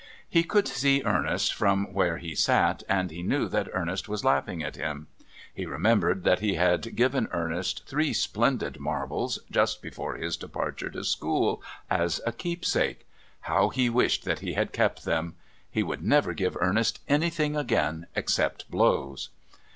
[0.27, 4.63] He could see Ernest from where he sat, and he knew that Ernest was laughing
[4.63, 5.05] at him.
[5.53, 11.03] He remembered that he had given Ernest three splendid marbles, just before his departure to
[11.03, 13.05] school, as a keepsake.
[13.41, 15.35] How he wished that he had kept them!
[15.69, 19.29] He would never give Ernest anything again except blows.